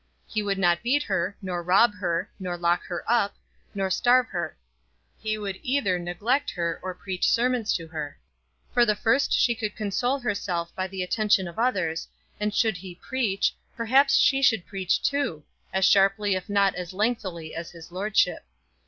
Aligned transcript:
He 0.25 0.41
would 0.41 0.57
not 0.57 0.81
beat 0.81 1.03
her, 1.03 1.37
nor 1.43 1.61
rob 1.61 1.93
her, 1.93 2.27
nor 2.39 2.57
lock 2.57 2.81
her 2.85 3.03
up, 3.07 3.35
nor 3.75 3.91
starve 3.91 4.25
her. 4.29 4.57
He 5.19 5.37
would 5.37 5.59
either 5.61 5.99
neglect 5.99 6.49
her, 6.49 6.79
or 6.81 6.95
preach 6.95 7.29
sermons 7.29 7.71
to 7.73 7.85
her. 7.89 8.17
For 8.73 8.83
the 8.83 8.95
first 8.95 9.31
she 9.31 9.53
could 9.53 9.75
console 9.75 10.17
herself 10.17 10.73
by 10.73 10.87
the 10.87 11.03
attention 11.03 11.47
of 11.47 11.59
others; 11.59 12.07
and 12.39 12.51
should 12.51 12.77
he 12.77 12.95
preach, 12.95 13.55
perhaps 13.77 14.15
she 14.15 14.43
could 14.43 14.65
preach 14.65 15.03
too, 15.03 15.43
as 15.71 15.85
sharply 15.85 16.33
if 16.33 16.49
not 16.49 16.73
as 16.73 16.93
lengthily 16.93 17.53
as 17.53 17.69
his 17.69 17.91
lordship. 17.91 18.43